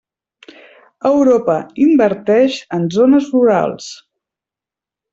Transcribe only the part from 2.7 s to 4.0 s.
en zones rurals.